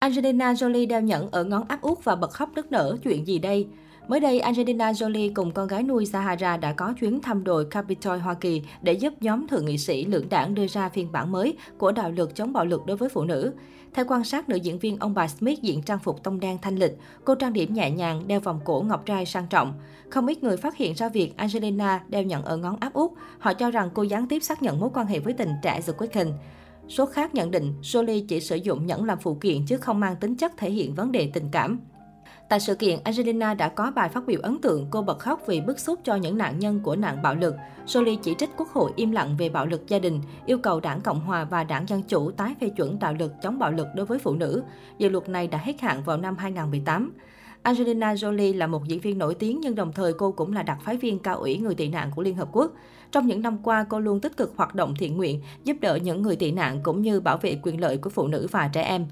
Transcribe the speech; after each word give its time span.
Angelina 0.00 0.52
Jolie 0.52 0.88
đeo 0.88 1.00
nhẫn 1.00 1.30
ở 1.30 1.44
ngón 1.44 1.64
áp 1.68 1.82
út 1.82 2.04
và 2.04 2.16
bật 2.16 2.30
khóc 2.30 2.50
nức 2.54 2.72
nở, 2.72 2.96
chuyện 3.04 3.26
gì 3.26 3.38
đây? 3.38 3.66
Mới 4.08 4.20
đây, 4.20 4.40
Angelina 4.40 4.92
Jolie 4.92 5.32
cùng 5.34 5.52
con 5.52 5.68
gái 5.68 5.82
nuôi 5.82 6.06
Sahara 6.06 6.56
đã 6.56 6.72
có 6.72 6.94
chuyến 7.00 7.20
thăm 7.20 7.44
đồi 7.44 7.64
Capitol, 7.64 8.18
Hoa 8.18 8.34
Kỳ 8.34 8.62
để 8.82 8.92
giúp 8.92 9.14
nhóm 9.20 9.48
thượng 9.48 9.66
nghị 9.66 9.78
sĩ 9.78 10.04
lưỡng 10.04 10.28
đảng 10.28 10.54
đưa 10.54 10.66
ra 10.66 10.88
phiên 10.88 11.12
bản 11.12 11.32
mới 11.32 11.56
của 11.78 11.92
đạo 11.92 12.10
luật 12.10 12.34
chống 12.34 12.52
bạo 12.52 12.64
lực 12.64 12.86
đối 12.86 12.96
với 12.96 13.08
phụ 13.08 13.24
nữ. 13.24 13.52
Theo 13.94 14.04
quan 14.08 14.24
sát, 14.24 14.48
nữ 14.48 14.56
diễn 14.56 14.78
viên 14.78 14.98
ông 14.98 15.14
bà 15.14 15.28
Smith 15.28 15.62
diện 15.62 15.82
trang 15.82 15.98
phục 15.98 16.22
tông 16.22 16.40
đen 16.40 16.58
thanh 16.62 16.76
lịch, 16.76 16.98
cô 17.24 17.34
trang 17.34 17.52
điểm 17.52 17.74
nhẹ 17.74 17.90
nhàng, 17.90 18.28
đeo 18.28 18.40
vòng 18.40 18.60
cổ 18.64 18.84
ngọc 18.86 19.06
trai 19.06 19.26
sang 19.26 19.46
trọng. 19.50 19.74
Không 20.10 20.26
ít 20.26 20.42
người 20.42 20.56
phát 20.56 20.76
hiện 20.76 20.94
ra 20.94 21.08
việc 21.08 21.36
Angelina 21.36 22.00
đeo 22.08 22.22
nhẫn 22.22 22.44
ở 22.44 22.56
ngón 22.56 22.76
áp 22.80 22.92
út. 22.92 23.10
Họ 23.38 23.52
cho 23.52 23.70
rằng 23.70 23.90
cô 23.94 24.02
gián 24.02 24.28
tiếp 24.28 24.40
xác 24.40 24.62
nhận 24.62 24.80
mối 24.80 24.90
quan 24.94 25.06
hệ 25.06 25.18
với 25.18 25.32
tình 25.32 25.50
trẻ 25.62 25.80
The 25.86 25.92
Weeknd. 25.92 26.32
Số 26.90 27.06
khác 27.06 27.34
nhận 27.34 27.50
định 27.50 27.74
Jolie 27.82 28.24
chỉ 28.28 28.40
sử 28.40 28.56
dụng 28.56 28.86
nhẫn 28.86 29.04
làm 29.04 29.18
phụ 29.18 29.34
kiện 29.34 29.66
chứ 29.66 29.76
không 29.76 30.00
mang 30.00 30.16
tính 30.16 30.36
chất 30.36 30.52
thể 30.56 30.70
hiện 30.70 30.94
vấn 30.94 31.12
đề 31.12 31.30
tình 31.34 31.48
cảm. 31.52 31.80
Tại 32.48 32.60
sự 32.60 32.74
kiện, 32.74 32.98
Angelina 33.04 33.54
đã 33.54 33.68
có 33.68 33.90
bài 33.90 34.08
phát 34.08 34.26
biểu 34.26 34.40
ấn 34.42 34.60
tượng, 34.60 34.86
cô 34.90 35.02
bật 35.02 35.18
khóc 35.18 35.42
vì 35.46 35.60
bức 35.60 35.78
xúc 35.78 36.00
cho 36.04 36.14
những 36.14 36.38
nạn 36.38 36.58
nhân 36.58 36.80
của 36.82 36.96
nạn 36.96 37.22
bạo 37.22 37.34
lực. 37.34 37.54
Jolie 37.86 38.18
chỉ 38.22 38.34
trích 38.38 38.50
Quốc 38.56 38.68
hội 38.68 38.92
im 38.96 39.10
lặng 39.10 39.36
về 39.38 39.48
bạo 39.48 39.66
lực 39.66 39.88
gia 39.88 39.98
đình, 39.98 40.20
yêu 40.46 40.58
cầu 40.58 40.80
đảng 40.80 41.00
Cộng 41.00 41.20
Hòa 41.20 41.44
và 41.44 41.64
đảng 41.64 41.88
Dân 41.88 42.02
Chủ 42.02 42.30
tái 42.30 42.54
phê 42.60 42.68
chuẩn 42.68 42.98
đạo 42.98 43.14
luật 43.18 43.30
chống 43.42 43.58
bạo 43.58 43.72
lực 43.72 43.86
đối 43.96 44.06
với 44.06 44.18
phụ 44.18 44.34
nữ. 44.34 44.62
Dự 44.98 45.08
luật 45.08 45.28
này 45.28 45.46
đã 45.46 45.58
hết 45.58 45.80
hạn 45.80 46.02
vào 46.04 46.16
năm 46.16 46.36
2018. 46.36 47.12
Angelina 47.62 48.14
Jolie 48.14 48.56
là 48.56 48.66
một 48.66 48.88
diễn 48.88 49.00
viên 49.00 49.18
nổi 49.18 49.34
tiếng 49.34 49.60
nhưng 49.60 49.74
đồng 49.74 49.92
thời 49.92 50.12
cô 50.12 50.32
cũng 50.32 50.52
là 50.52 50.62
đặc 50.62 50.78
phái 50.84 50.96
viên 50.96 51.18
cao 51.18 51.36
ủy 51.36 51.56
người 51.56 51.74
tị 51.74 51.88
nạn 51.88 52.10
của 52.16 52.22
Liên 52.22 52.36
Hợp 52.36 52.48
Quốc. 52.52 52.72
Trong 53.12 53.26
những 53.26 53.42
năm 53.42 53.58
qua, 53.62 53.86
cô 53.88 54.00
luôn 54.00 54.20
tích 54.20 54.36
cực 54.36 54.52
hoạt 54.56 54.74
động 54.74 54.94
thiện 54.98 55.16
nguyện, 55.16 55.40
giúp 55.64 55.76
đỡ 55.80 55.96
những 55.96 56.22
người 56.22 56.36
tị 56.36 56.50
nạn 56.50 56.80
cũng 56.82 57.02
như 57.02 57.20
bảo 57.20 57.38
vệ 57.38 57.58
quyền 57.62 57.80
lợi 57.80 57.96
của 57.96 58.10
phụ 58.10 58.26
nữ 58.26 58.46
và 58.50 58.70
trẻ 58.72 58.82
em. 58.82 59.06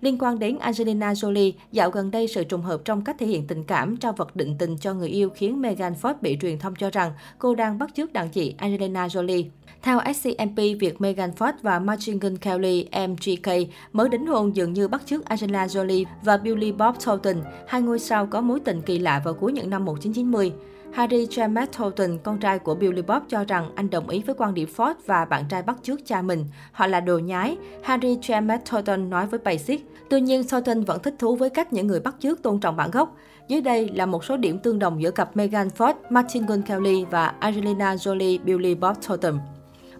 Liên 0.00 0.18
quan 0.18 0.38
đến 0.38 0.58
Angelina 0.58 1.12
Jolie, 1.12 1.52
dạo 1.72 1.90
gần 1.90 2.10
đây 2.10 2.28
sự 2.28 2.44
trùng 2.44 2.62
hợp 2.62 2.80
trong 2.84 3.04
cách 3.04 3.16
thể 3.18 3.26
hiện 3.26 3.46
tình 3.46 3.64
cảm 3.64 3.96
trao 3.96 4.12
vật 4.12 4.36
định 4.36 4.58
tình 4.58 4.78
cho 4.78 4.94
người 4.94 5.08
yêu 5.08 5.30
khiến 5.30 5.60
Megan 5.60 5.92
Fox 6.02 6.14
bị 6.20 6.38
truyền 6.40 6.58
thông 6.58 6.74
cho 6.74 6.90
rằng 6.90 7.12
cô 7.38 7.54
đang 7.54 7.78
bắt 7.78 7.90
chước 7.94 8.12
đàn 8.12 8.28
chị 8.28 8.54
Angelina 8.58 9.06
Jolie. 9.06 9.44
Theo 9.82 10.00
SCMP, 10.14 10.56
việc 10.80 11.00
Megan 11.00 11.30
Fox 11.30 11.52
và 11.62 11.78
Machine 11.78 12.36
Kelly 12.40 12.88
MGK 13.08 13.48
mới 13.92 14.08
đính 14.08 14.26
hôn 14.26 14.56
dường 14.56 14.72
như 14.72 14.88
bắt 14.88 15.02
chước 15.06 15.24
Angelina 15.24 15.66
Jolie 15.66 16.04
và 16.22 16.36
Billy 16.36 16.72
Bob 16.72 16.94
Thornton, 17.04 17.36
hai 17.68 17.82
ngôi 17.82 17.98
sao 17.98 18.26
có 18.26 18.40
mối 18.40 18.60
tình 18.60 18.82
kỳ 18.82 18.98
lạ 18.98 19.22
vào 19.24 19.34
cuối 19.34 19.52
những 19.52 19.70
năm 19.70 19.84
1990. 19.84 20.52
Harry 20.92 21.26
James 21.26 21.66
Thornton, 21.72 22.18
con 22.22 22.38
trai 22.38 22.58
của 22.58 22.74
Billy 22.74 23.02
Bob 23.02 23.22
cho 23.28 23.44
rằng 23.44 23.70
anh 23.74 23.90
đồng 23.90 24.08
ý 24.08 24.22
với 24.26 24.34
quan 24.38 24.54
điểm 24.54 24.68
Ford 24.76 24.94
và 25.06 25.24
bạn 25.24 25.44
trai 25.48 25.62
bắt 25.62 25.76
chước 25.82 26.06
cha 26.06 26.22
mình. 26.22 26.44
Họ 26.72 26.86
là 26.86 27.00
đồ 27.00 27.18
nhái, 27.18 27.56
Harry 27.82 28.16
James 28.16 28.58
Thornton 28.64 29.10
nói 29.10 29.26
với 29.26 29.40
Basic. 29.44 29.86
Tuy 30.10 30.20
nhiên, 30.20 30.48
Thornton 30.48 30.80
vẫn 30.80 31.02
thích 31.02 31.14
thú 31.18 31.36
với 31.36 31.50
cách 31.50 31.72
những 31.72 31.86
người 31.86 32.00
bắt 32.00 32.14
chước 32.18 32.42
tôn 32.42 32.60
trọng 32.60 32.76
bản 32.76 32.90
gốc. 32.90 33.16
Dưới 33.48 33.60
đây 33.60 33.88
là 33.94 34.06
một 34.06 34.24
số 34.24 34.36
điểm 34.36 34.58
tương 34.58 34.78
đồng 34.78 35.02
giữa 35.02 35.10
cặp 35.10 35.36
Megan 35.36 35.68
Ford, 35.68 35.94
Martin 36.10 36.46
Gun 36.46 36.62
Kelly 36.62 37.04
và 37.10 37.34
Angelina 37.40 37.94
Jolie 37.94 38.44
Billy 38.44 38.74
Bob 38.74 38.96
Thornton. 39.06 39.38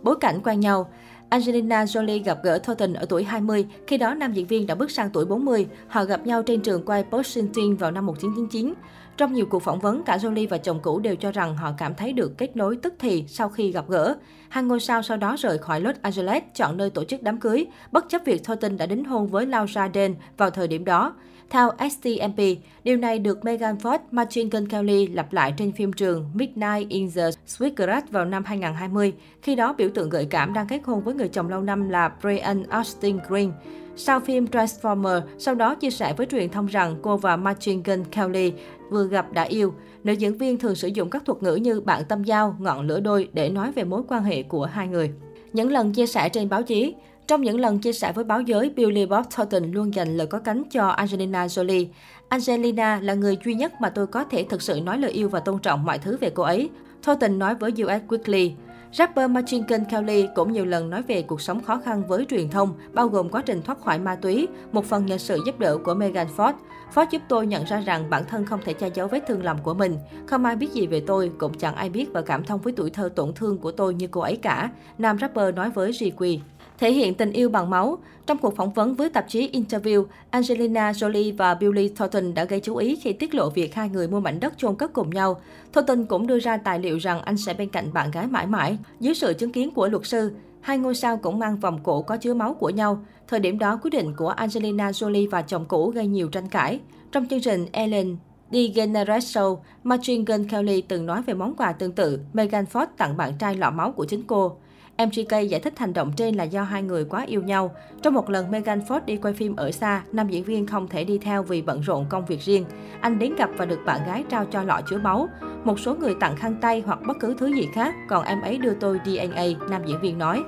Bối 0.02 0.16
cảnh 0.20 0.40
quen 0.44 0.60
nhau 0.60 0.88
Angelina 1.28 1.84
Jolie 1.84 2.24
gặp 2.24 2.38
gỡ 2.42 2.58
Thornton 2.58 2.92
ở 2.92 3.06
tuổi 3.08 3.24
20, 3.24 3.66
khi 3.86 3.98
đó 3.98 4.14
nam 4.14 4.32
diễn 4.32 4.46
viên 4.46 4.66
đã 4.66 4.74
bước 4.74 4.90
sang 4.90 5.10
tuổi 5.10 5.24
40. 5.24 5.66
Họ 5.88 6.04
gặp 6.04 6.26
nhau 6.26 6.42
trên 6.42 6.60
trường 6.60 6.84
quay 6.84 7.04
Washington 7.10 7.76
vào 7.76 7.90
năm 7.90 8.06
1999. 8.06 8.74
Trong 9.16 9.32
nhiều 9.32 9.46
cuộc 9.46 9.62
phỏng 9.62 9.78
vấn, 9.78 10.02
cả 10.02 10.16
Jolie 10.16 10.48
và 10.48 10.58
chồng 10.58 10.80
cũ 10.82 10.98
đều 10.98 11.16
cho 11.16 11.32
rằng 11.32 11.56
họ 11.56 11.72
cảm 11.78 11.94
thấy 11.94 12.12
được 12.12 12.38
kết 12.38 12.56
nối 12.56 12.76
tức 12.76 12.94
thì 12.98 13.24
sau 13.28 13.48
khi 13.48 13.72
gặp 13.72 13.84
gỡ. 13.88 14.14
Hai 14.48 14.64
ngôi 14.64 14.80
sao 14.80 15.02
sau 15.02 15.16
đó 15.16 15.36
rời 15.38 15.58
khỏi 15.58 15.80
Los 15.80 15.96
Angeles, 16.02 16.42
chọn 16.54 16.76
nơi 16.76 16.90
tổ 16.90 17.04
chức 17.04 17.22
đám 17.22 17.40
cưới, 17.40 17.66
bất 17.92 18.08
chấp 18.08 18.22
việc 18.24 18.44
Thornton 18.44 18.76
đã 18.76 18.86
đính 18.86 19.04
hôn 19.04 19.26
với 19.26 19.46
Laura 19.46 19.88
Dern 19.94 20.14
vào 20.36 20.50
thời 20.50 20.68
điểm 20.68 20.84
đó. 20.84 21.14
Theo 21.52 21.70
STMP, 21.90 22.42
điều 22.84 22.96
này 22.96 23.18
được 23.18 23.44
Megan 23.44 23.76
Fox, 23.76 23.98
Martin 24.10 24.48
Gun 24.50 24.68
Kelly 24.68 25.06
lặp 25.06 25.32
lại 25.32 25.54
trên 25.56 25.72
phim 25.72 25.92
trường 25.92 26.30
Midnight 26.34 26.88
in 26.88 27.10
the 27.10 27.30
Sweetgrass 27.46 28.02
vào 28.10 28.24
năm 28.24 28.44
2020. 28.44 29.12
Khi 29.42 29.54
đó, 29.54 29.74
biểu 29.78 29.88
tượng 29.94 30.08
gợi 30.10 30.26
cảm 30.30 30.52
đang 30.52 30.66
kết 30.66 30.80
hôn 30.84 31.04
với 31.04 31.14
người 31.14 31.28
chồng 31.28 31.48
lâu 31.48 31.60
năm 31.60 31.88
là 31.88 32.12
Brian 32.20 32.62
Austin 32.62 33.18
Green. 33.28 33.52
Sau 33.96 34.20
phim 34.20 34.44
Transformer, 34.44 35.20
sau 35.38 35.54
đó 35.54 35.74
chia 35.74 35.90
sẻ 35.90 36.14
với 36.16 36.26
truyền 36.26 36.48
thông 36.48 36.66
rằng 36.66 36.96
cô 37.02 37.16
và 37.16 37.36
Martin 37.36 37.82
Gun 37.82 38.04
Kelly 38.04 38.52
vừa 38.90 39.06
gặp 39.06 39.32
đã 39.32 39.42
yêu. 39.42 39.74
Nữ 40.04 40.12
diễn 40.12 40.38
viên 40.38 40.58
thường 40.58 40.74
sử 40.74 40.88
dụng 40.88 41.10
các 41.10 41.24
thuật 41.24 41.42
ngữ 41.42 41.54
như 41.54 41.80
bạn 41.80 42.02
tâm 42.08 42.24
giao, 42.24 42.56
ngọn 42.58 42.86
lửa 42.86 43.00
đôi 43.00 43.28
để 43.32 43.48
nói 43.48 43.72
về 43.72 43.84
mối 43.84 44.02
quan 44.08 44.24
hệ 44.24 44.42
của 44.42 44.64
hai 44.64 44.88
người. 44.88 45.10
Những 45.52 45.72
lần 45.72 45.92
chia 45.92 46.06
sẻ 46.06 46.28
trên 46.28 46.48
báo 46.48 46.62
chí, 46.62 46.94
trong 47.26 47.42
những 47.42 47.60
lần 47.60 47.78
chia 47.78 47.92
sẻ 47.92 48.12
với 48.12 48.24
báo 48.24 48.40
giới, 48.40 48.70
Billy 48.70 49.06
Bob 49.06 49.26
Thornton 49.30 49.72
luôn 49.72 49.94
dành 49.94 50.16
lời 50.16 50.26
có 50.26 50.38
cánh 50.38 50.62
cho 50.70 50.88
Angelina 50.88 51.46
Jolie. 51.46 51.86
Angelina 52.28 53.00
là 53.02 53.14
người 53.14 53.38
duy 53.44 53.54
nhất 53.54 53.72
mà 53.80 53.90
tôi 53.90 54.06
có 54.06 54.24
thể 54.24 54.44
thực 54.44 54.62
sự 54.62 54.80
nói 54.80 54.98
lời 54.98 55.10
yêu 55.10 55.28
và 55.28 55.40
tôn 55.40 55.58
trọng 55.58 55.84
mọi 55.84 55.98
thứ 55.98 56.16
về 56.20 56.30
cô 56.30 56.42
ấy. 56.42 56.70
Thornton 57.02 57.38
nói 57.38 57.54
với 57.54 57.70
US 57.70 58.02
Weekly. 58.08 58.50
Rapper 58.92 59.30
Machine 59.30 59.64
Gun 59.68 59.84
Kelly 59.84 60.28
cũng 60.34 60.52
nhiều 60.52 60.64
lần 60.64 60.90
nói 60.90 61.02
về 61.02 61.22
cuộc 61.22 61.40
sống 61.40 61.62
khó 61.62 61.80
khăn 61.84 62.02
với 62.08 62.26
truyền 62.28 62.48
thông, 62.48 62.74
bao 62.92 63.08
gồm 63.08 63.28
quá 63.28 63.42
trình 63.46 63.62
thoát 63.62 63.80
khỏi 63.80 63.98
ma 63.98 64.16
túy, 64.16 64.48
một 64.72 64.84
phần 64.84 65.06
nhờ 65.06 65.18
sự 65.18 65.38
giúp 65.46 65.58
đỡ 65.58 65.78
của 65.84 65.94
Megan 65.94 66.26
Fox. 66.36 66.52
Fox 66.94 67.06
giúp 67.10 67.22
tôi 67.28 67.46
nhận 67.46 67.64
ra 67.64 67.80
rằng 67.80 68.10
bản 68.10 68.24
thân 68.24 68.46
không 68.46 68.60
thể 68.64 68.72
che 68.72 68.90
giấu 68.94 69.08
vết 69.08 69.20
thương 69.28 69.44
lòng 69.44 69.58
của 69.62 69.74
mình. 69.74 69.96
Không 70.26 70.44
ai 70.44 70.56
biết 70.56 70.72
gì 70.72 70.86
về 70.86 71.02
tôi, 71.06 71.32
cũng 71.38 71.58
chẳng 71.58 71.74
ai 71.74 71.90
biết 71.90 72.12
và 72.12 72.22
cảm 72.22 72.44
thông 72.44 72.60
với 72.60 72.72
tuổi 72.76 72.90
thơ 72.90 73.08
tổn 73.16 73.32
thương 73.34 73.58
của 73.58 73.72
tôi 73.72 73.94
như 73.94 74.06
cô 74.10 74.20
ấy 74.20 74.36
cả, 74.36 74.70
nam 74.98 75.18
rapper 75.18 75.54
nói 75.54 75.70
với 75.70 75.90
GQ 75.90 76.38
thể 76.82 76.92
hiện 76.92 77.14
tình 77.14 77.32
yêu 77.32 77.48
bằng 77.48 77.70
máu. 77.70 77.98
Trong 78.26 78.38
cuộc 78.38 78.56
phỏng 78.56 78.72
vấn 78.72 78.94
với 78.94 79.10
tạp 79.10 79.28
chí 79.28 79.50
Interview, 79.52 80.04
Angelina 80.30 80.92
Jolie 80.92 81.36
và 81.36 81.54
Billy 81.54 81.88
Thornton 81.88 82.34
đã 82.34 82.44
gây 82.44 82.60
chú 82.60 82.76
ý 82.76 82.96
khi 82.96 83.12
tiết 83.12 83.34
lộ 83.34 83.50
việc 83.50 83.74
hai 83.74 83.88
người 83.88 84.08
mua 84.08 84.20
mảnh 84.20 84.40
đất 84.40 84.54
chôn 84.58 84.76
cất 84.76 84.92
cùng 84.92 85.10
nhau. 85.10 85.40
Thornton 85.72 86.04
cũng 86.04 86.26
đưa 86.26 86.38
ra 86.38 86.56
tài 86.56 86.78
liệu 86.78 86.96
rằng 86.98 87.22
anh 87.22 87.36
sẽ 87.36 87.54
bên 87.54 87.68
cạnh 87.68 87.92
bạn 87.92 88.10
gái 88.10 88.26
mãi 88.26 88.46
mãi. 88.46 88.78
Dưới 89.00 89.14
sự 89.14 89.32
chứng 89.32 89.52
kiến 89.52 89.70
của 89.70 89.88
luật 89.88 90.06
sư, 90.06 90.32
hai 90.60 90.78
ngôi 90.78 90.94
sao 90.94 91.16
cũng 91.16 91.38
mang 91.38 91.56
vòng 91.56 91.80
cổ 91.82 92.02
có 92.02 92.16
chứa 92.16 92.34
máu 92.34 92.54
của 92.54 92.70
nhau. 92.70 93.04
Thời 93.28 93.40
điểm 93.40 93.58
đó, 93.58 93.78
quyết 93.82 93.90
định 93.90 94.14
của 94.16 94.28
Angelina 94.28 94.90
Jolie 94.90 95.30
và 95.30 95.42
chồng 95.42 95.64
cũ 95.68 95.90
gây 95.90 96.06
nhiều 96.06 96.28
tranh 96.28 96.48
cãi. 96.48 96.80
Trong 97.12 97.28
chương 97.28 97.40
trình 97.40 97.66
Ellen 97.72 98.16
DeGeneres 98.52 99.36
Show, 99.36 99.58
Martin 99.84 100.24
Gunn 100.24 100.48
Kelly 100.48 100.80
từng 100.80 101.06
nói 101.06 101.22
về 101.22 101.34
món 101.34 101.56
quà 101.56 101.72
tương 101.72 101.92
tự, 101.92 102.20
Megan 102.32 102.64
Fox 102.72 102.86
tặng 102.96 103.16
bạn 103.16 103.32
trai 103.38 103.54
lọ 103.54 103.70
máu 103.70 103.92
của 103.92 104.04
chính 104.04 104.22
cô. 104.22 104.56
MGK 104.98 105.48
giải 105.48 105.60
thích 105.60 105.78
hành 105.78 105.92
động 105.92 106.12
trên 106.16 106.34
là 106.34 106.44
do 106.44 106.62
hai 106.62 106.82
người 106.82 107.04
quá 107.04 107.24
yêu 107.26 107.42
nhau. 107.42 107.74
Trong 108.02 108.14
một 108.14 108.30
lần 108.30 108.50
Megan 108.50 108.80
Fox 108.80 109.00
đi 109.06 109.16
quay 109.16 109.34
phim 109.34 109.56
ở 109.56 109.70
xa, 109.70 110.02
nam 110.12 110.28
diễn 110.28 110.44
viên 110.44 110.66
không 110.66 110.88
thể 110.88 111.04
đi 111.04 111.18
theo 111.18 111.42
vì 111.42 111.62
bận 111.62 111.80
rộn 111.80 112.06
công 112.08 112.26
việc 112.26 112.40
riêng. 112.40 112.64
Anh 113.00 113.18
đến 113.18 113.34
gặp 113.34 113.50
và 113.56 113.64
được 113.64 113.80
bạn 113.86 114.00
gái 114.06 114.24
trao 114.28 114.44
cho 114.44 114.62
lọ 114.62 114.80
chứa 114.90 114.98
máu. 114.98 115.28
Một 115.64 115.80
số 115.80 115.94
người 115.94 116.14
tặng 116.20 116.36
khăn 116.36 116.56
tay 116.60 116.82
hoặc 116.86 116.98
bất 117.06 117.16
cứ 117.20 117.34
thứ 117.38 117.46
gì 117.46 117.68
khác, 117.74 117.94
còn 118.08 118.24
em 118.24 118.40
ấy 118.40 118.58
đưa 118.58 118.74
tôi 118.74 119.00
DNA, 119.04 119.44
nam 119.70 119.82
diễn 119.86 120.00
viên 120.00 120.18
nói. 120.18 120.42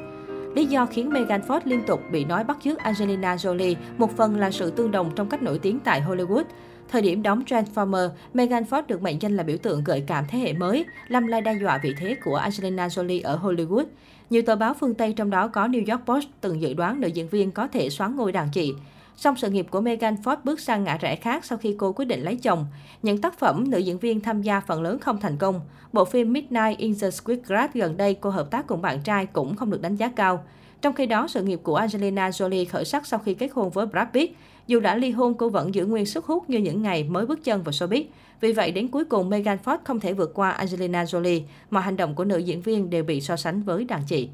Lý 0.54 0.66
do 0.66 0.86
khiến 0.86 1.10
Megan 1.10 1.40
Fox 1.40 1.60
liên 1.64 1.82
tục 1.86 2.00
bị 2.12 2.24
nói 2.24 2.44
bắt 2.44 2.58
chước 2.64 2.78
Angelina 2.78 3.36
Jolie 3.36 3.74
một 3.98 4.16
phần 4.16 4.36
là 4.36 4.50
sự 4.50 4.70
tương 4.70 4.90
đồng 4.90 5.10
trong 5.16 5.28
cách 5.28 5.42
nổi 5.42 5.58
tiếng 5.58 5.78
tại 5.80 6.02
Hollywood. 6.02 6.44
Thời 6.88 7.02
điểm 7.02 7.22
đóng 7.22 7.42
Transformer, 7.46 8.08
Megan 8.34 8.62
Fox 8.62 8.82
được 8.88 9.02
mệnh 9.02 9.22
danh 9.22 9.36
là 9.36 9.42
biểu 9.42 9.56
tượng 9.56 9.84
gợi 9.84 10.04
cảm 10.06 10.24
thế 10.28 10.38
hệ 10.38 10.52
mới, 10.52 10.84
làm 11.08 11.26
lai 11.26 11.40
đe 11.40 11.54
dọa 11.60 11.78
vị 11.78 11.94
thế 11.98 12.16
của 12.24 12.36
Angelina 12.36 12.86
Jolie 12.86 13.20
ở 13.24 13.38
Hollywood. 13.42 13.84
Nhiều 14.30 14.42
tờ 14.42 14.56
báo 14.56 14.74
phương 14.74 14.94
Tây 14.94 15.12
trong 15.12 15.30
đó 15.30 15.48
có 15.48 15.68
New 15.68 15.92
York 15.92 16.06
Post 16.06 16.26
từng 16.40 16.60
dự 16.60 16.74
đoán 16.74 17.00
nữ 17.00 17.08
diễn 17.08 17.28
viên 17.28 17.50
có 17.50 17.68
thể 17.68 17.90
xoán 17.90 18.16
ngôi 18.16 18.32
đàn 18.32 18.48
chị. 18.52 18.74
Song 19.16 19.36
sự 19.36 19.50
nghiệp 19.50 19.66
của 19.70 19.80
Megan 19.80 20.14
Fox 20.24 20.36
bước 20.44 20.60
sang 20.60 20.84
ngã 20.84 20.96
rẽ 20.96 21.16
khác 21.16 21.44
sau 21.44 21.58
khi 21.58 21.74
cô 21.78 21.92
quyết 21.92 22.04
định 22.04 22.20
lấy 22.22 22.36
chồng. 22.36 22.66
Những 23.02 23.20
tác 23.20 23.38
phẩm 23.38 23.70
nữ 23.70 23.78
diễn 23.78 23.98
viên 23.98 24.20
tham 24.20 24.42
gia 24.42 24.60
phần 24.60 24.82
lớn 24.82 24.98
không 24.98 25.20
thành 25.20 25.36
công. 25.36 25.60
Bộ 25.92 26.04
phim 26.04 26.32
Midnight 26.32 26.78
in 26.78 26.94
the 27.00 27.08
Sweetgrass 27.08 27.68
gần 27.74 27.96
đây 27.96 28.14
cô 28.14 28.30
hợp 28.30 28.50
tác 28.50 28.66
cùng 28.66 28.82
bạn 28.82 29.00
trai 29.04 29.26
cũng 29.26 29.56
không 29.56 29.70
được 29.70 29.82
đánh 29.82 29.96
giá 29.96 30.08
cao. 30.16 30.44
Trong 30.82 30.94
khi 30.94 31.06
đó, 31.06 31.28
sự 31.28 31.42
nghiệp 31.42 31.60
của 31.62 31.76
Angelina 31.76 32.30
Jolie 32.30 32.66
khởi 32.70 32.84
sắc 32.84 33.06
sau 33.06 33.18
khi 33.18 33.34
kết 33.34 33.48
hôn 33.52 33.70
với 33.70 33.86
Brad 33.86 34.08
Pitt. 34.12 34.36
Dù 34.66 34.80
đã 34.80 34.96
ly 34.96 35.10
hôn, 35.10 35.34
cô 35.34 35.48
vẫn 35.48 35.74
giữ 35.74 35.86
nguyên 35.86 36.06
sức 36.06 36.26
hút 36.26 36.50
như 36.50 36.58
những 36.58 36.82
ngày 36.82 37.04
mới 37.04 37.26
bước 37.26 37.44
chân 37.44 37.62
vào 37.62 37.72
showbiz. 37.72 38.04
Vì 38.40 38.52
vậy, 38.52 38.70
đến 38.70 38.88
cuối 38.88 39.04
cùng, 39.04 39.30
Megan 39.30 39.58
Fox 39.64 39.78
không 39.84 40.00
thể 40.00 40.12
vượt 40.12 40.34
qua 40.34 40.50
Angelina 40.50 41.04
Jolie, 41.04 41.40
mà 41.70 41.80
hành 41.80 41.96
động 41.96 42.14
của 42.14 42.24
nữ 42.24 42.38
diễn 42.38 42.60
viên 42.60 42.90
đều 42.90 43.04
bị 43.04 43.20
so 43.20 43.36
sánh 43.36 43.62
với 43.62 43.84
đàn 43.84 44.00
chị. 44.06 44.28